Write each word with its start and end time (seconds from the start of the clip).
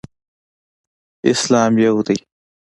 اسلام 1.31 1.71
یو 1.85 1.93
دی. 2.07 2.17